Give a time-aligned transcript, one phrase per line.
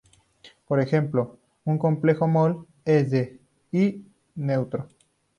[0.67, 3.39] Por ejemplo, un complejo MoL es d
[3.71, 4.01] y
[4.33, 4.87] neutro.